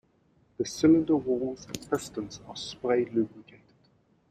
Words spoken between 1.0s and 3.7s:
walls and pistons are spray lubricated.